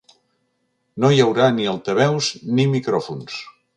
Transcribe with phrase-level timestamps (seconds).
[1.03, 3.37] No hi haurà ni altaveus, ni micròfons.